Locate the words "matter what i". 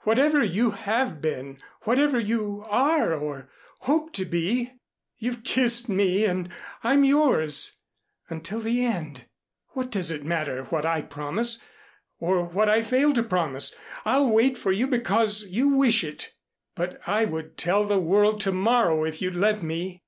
10.24-11.00